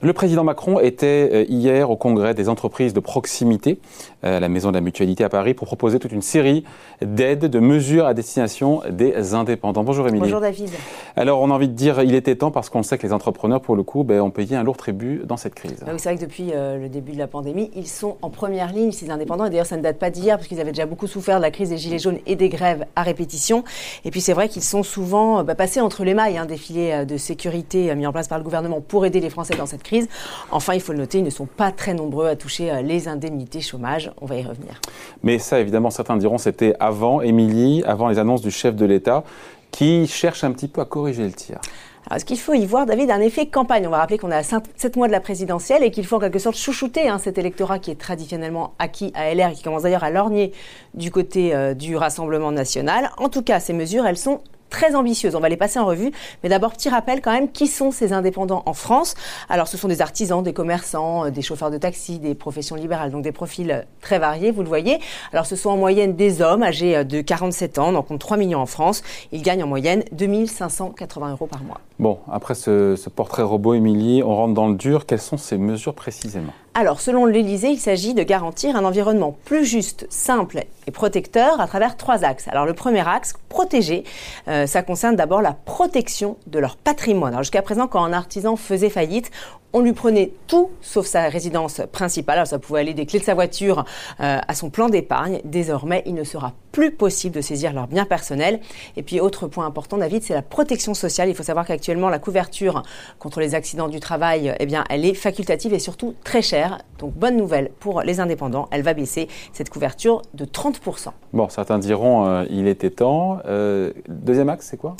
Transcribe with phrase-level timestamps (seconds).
[0.00, 3.80] Le président Macron était euh, hier au congrès des entreprises de proximité
[4.22, 6.62] euh, à la Maison de la Mutualité à Paris pour proposer toute une série
[7.02, 9.82] d'aides, de mesures à destination des indépendants.
[9.82, 10.22] Bonjour Émilie.
[10.22, 10.70] Bonjour David.
[11.16, 13.60] Alors on a envie de dire il était temps parce qu'on sait que les entrepreneurs
[13.60, 15.82] pour le coup ben, ont payé un lourd tribut dans cette crise.
[15.84, 18.30] Ah oui, c'est vrai que depuis euh, le début de la pandémie, ils sont en
[18.30, 19.46] première ligne, ces indépendants.
[19.46, 21.50] Et d'ailleurs ça ne date pas d'hier parce qu'ils avaient déjà beaucoup souffert de la
[21.50, 23.64] crise des gilets jaunes et des grèves à répétition.
[24.04, 27.04] Et puis c'est vrai qu'ils sont souvent bah, passés entre les mailles hein, des filets
[27.04, 29.87] de sécurité mis en place par le gouvernement pour aider les Français dans cette crise.
[30.50, 33.08] Enfin, il faut le noter, ils ne sont pas très nombreux à toucher euh, les
[33.08, 34.10] indemnités chômage.
[34.20, 34.80] On va y revenir.
[35.22, 39.24] Mais ça, évidemment, certains diront c'était avant, Émilie, avant les annonces du chef de l'État,
[39.70, 41.58] qui cherche un petit peu à corriger le tir.
[42.10, 43.86] Alors, ce qu'il faut y voir, David, un effet campagne?
[43.86, 46.38] On va rappeler qu'on à 7 mois de la présidentielle et qu'il faut en quelque
[46.38, 50.04] sorte chouchouter hein, cet électorat qui est traditionnellement acquis à LR et qui commence d'ailleurs
[50.04, 50.52] à lorgner
[50.94, 53.10] du côté euh, du Rassemblement national.
[53.18, 55.34] En tout cas, ces mesures, elles sont très ambitieuse.
[55.34, 56.10] On va les passer en revue.
[56.42, 59.14] Mais d'abord, petit rappel quand même, qui sont ces indépendants en France?
[59.48, 63.10] Alors, ce sont des artisans, des commerçants, euh, des chauffeurs de taxi, des professions libérales,
[63.10, 64.98] donc des profils euh, très variés, vous le voyez.
[65.32, 68.20] Alors, ce sont en moyenne des hommes âgés euh, de 47 ans, on en compte
[68.20, 69.02] 3 millions en France.
[69.32, 71.80] Ils gagnent en moyenne 2580 euros par mois.
[71.98, 75.06] Bon, après ce, ce portrait robot, Émilie, on rentre dans le dur.
[75.06, 76.52] Quelles sont ces mesures précisément?
[76.74, 81.66] Alors, selon l'Élysée, il s'agit de garantir un environnement plus juste, simple et protecteur à
[81.66, 82.46] travers trois axes.
[82.46, 84.04] Alors, le premier axe, protéger,
[84.48, 87.32] euh, ça concerne d'abord la protection de leur patrimoine.
[87.32, 89.30] Alors, jusqu'à présent, quand un artisan faisait faillite,
[89.72, 92.38] on lui prenait tout sauf sa résidence principale.
[92.38, 93.84] Alors, ça pouvait aller des clés de sa voiture
[94.20, 95.40] euh, à son plan d'épargne.
[95.44, 98.60] Désormais, il ne sera plus possible de saisir leurs biens personnels.
[98.96, 101.28] Et puis, autre point important, David, c'est la protection sociale.
[101.28, 102.82] Il faut savoir qu'actuellement, la couverture
[103.18, 106.78] contre les accidents du travail, eh bien, elle est facultative et surtout très chère.
[106.98, 108.68] Donc, bonne nouvelle pour les indépendants.
[108.70, 111.08] Elle va baisser cette couverture de 30%.
[111.34, 113.40] Bon, certains diront, euh, il était temps.
[113.44, 114.96] Euh, deuxième axe, c'est quoi?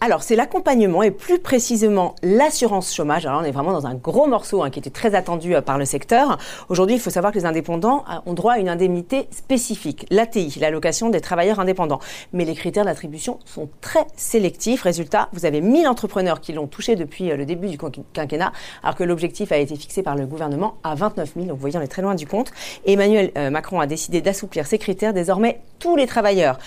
[0.00, 3.26] Alors, c'est l'accompagnement et plus précisément l'assurance chômage.
[3.26, 5.78] Alors, on est vraiment dans un gros morceau hein, qui était très attendu euh, par
[5.78, 6.38] le secteur.
[6.68, 11.10] Aujourd'hui, il faut savoir que les indépendants ont droit à une indemnité spécifique, l'ATI, l'allocation
[11.10, 12.00] des travailleurs indépendants.
[12.32, 14.82] Mais les critères d'attribution sont très sélectifs.
[14.82, 17.78] Résultat, vous avez 1000 entrepreneurs qui l'ont touché depuis le début du
[18.12, 18.52] quinquennat,
[18.82, 21.46] alors que l'objectif a été fixé par le gouvernement à 29 000.
[21.46, 22.52] Donc, vous voyez, on est très loin du compte.
[22.84, 25.12] Emmanuel Macron a décidé d'assouplir ces critères.
[25.12, 26.58] Désormais, tous les travailleurs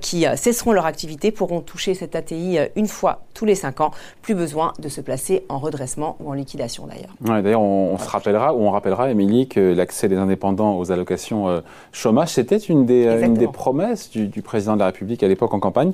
[0.00, 3.90] qui cesseront leur activité pourront toucher cette ATI une fois tous les cinq ans.
[4.22, 7.42] Plus besoin de se placer en redressement ou en liquidation d'ailleurs.
[7.42, 11.60] d'ailleurs, on, se rappellera ou on rappellera, Émilie, que l'accès des indépendants aux allocations euh,
[11.92, 15.28] chômage, c'était une des, euh, une des promesses du, du, président de la République à
[15.28, 15.92] l'époque en campagne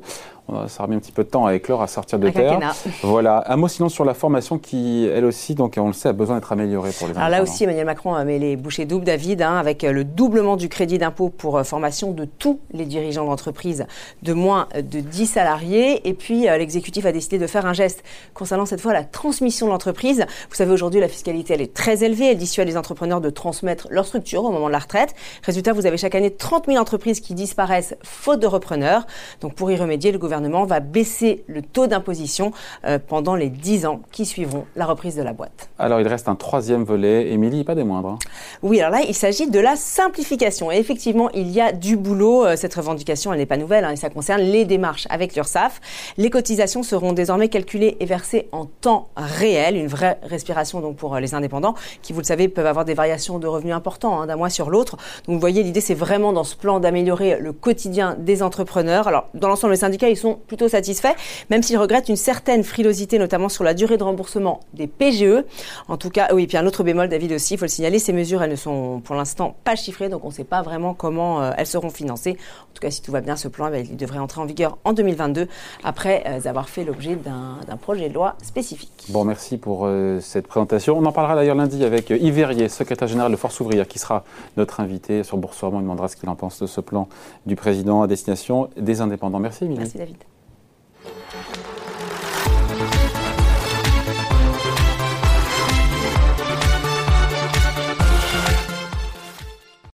[0.68, 2.58] ça a mis un petit peu de temps à éclore, à sortir de terre.
[3.02, 3.44] Voilà.
[3.46, 6.36] Un mot sinon sur la formation qui, elle aussi, donc on le sait, a besoin
[6.36, 9.56] d'être améliorée pour les Alors là aussi, Emmanuel Macron met les bouchées doubles, David, hein,
[9.56, 13.86] avec euh, le doublement du crédit d'impôt pour euh, formation de tous les dirigeants d'entreprise
[14.22, 16.06] de moins de 10 salariés.
[16.08, 18.02] Et puis, euh, l'exécutif a décidé de faire un geste
[18.34, 20.24] concernant cette fois la transmission de l'entreprise.
[20.48, 22.30] Vous savez, aujourd'hui, la fiscalité, elle est très élevée.
[22.30, 25.14] Elle dissuade les entrepreneurs de transmettre leur structure au moment de la retraite.
[25.42, 29.06] Résultat, vous avez chaque année 30 000 entreprises qui disparaissent faute de repreneurs.
[29.42, 32.52] Donc, pour y remédier, le gouvernement va baisser le taux d'imposition
[32.86, 35.68] euh, pendant les 10 ans qui suivront la reprise de la boîte.
[35.78, 38.10] Alors il reste un troisième volet, Émilie, pas des moindres.
[38.10, 38.18] Hein.
[38.62, 40.72] Oui, alors là, il s'agit de la simplification.
[40.72, 42.46] Et effectivement, il y a du boulot.
[42.46, 45.80] Euh, cette revendication, elle n'est pas nouvelle, hein, et ça concerne les démarches avec l'URSSAF.
[46.16, 51.16] Les cotisations seront désormais calculées et versées en temps réel, une vraie respiration donc pour
[51.16, 54.26] euh, les indépendants, qui, vous le savez, peuvent avoir des variations de revenus importants hein,
[54.26, 54.96] d'un mois sur l'autre.
[55.26, 59.08] Donc vous voyez, l'idée, c'est vraiment dans ce plan d'améliorer le quotidien des entrepreneurs.
[59.08, 61.14] Alors, dans l'ensemble, les syndicats, ils sont plutôt satisfaits,
[61.50, 65.44] même s'ils regrettent une certaine frilosité, notamment sur la durée de remboursement des PGE.
[65.88, 68.12] En tout cas, oui, puis un autre bémol, David aussi, il faut le signaler, ces
[68.12, 71.42] mesures, elles ne sont pour l'instant pas chiffrées, donc on ne sait pas vraiment comment
[71.42, 72.36] euh, elles seront financées.
[72.70, 74.78] En tout cas, si tout va bien, ce plan, eh il devrait entrer en vigueur
[74.84, 75.48] en 2022,
[75.82, 79.06] après euh, avoir fait l'objet d'un projet de loi spécifique.
[79.08, 79.88] Bon, merci pour
[80.20, 80.59] cette présentation.
[80.88, 84.24] On en parlera d'ailleurs lundi avec Yves Verrier, secrétaire général de Force ouvrière, qui sera
[84.56, 85.78] notre invité sur Boursorama.
[85.78, 87.08] Il demandera ce qu'il en pense de ce plan
[87.46, 89.40] du président à destination des indépendants.
[89.40, 89.80] Merci, Emilie.
[89.80, 90.16] Merci, David.